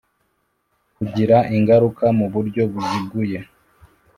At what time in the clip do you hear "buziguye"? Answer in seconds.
2.71-3.39